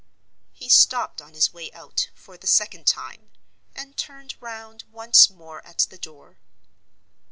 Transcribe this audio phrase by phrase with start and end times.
[0.51, 3.29] He stopped on his way out, for the second time,
[3.75, 6.39] and turned round once more at the door.